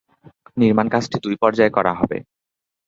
[0.57, 2.17] নির্মাণ কাজটি দুই পর্যায়ে করা হবে।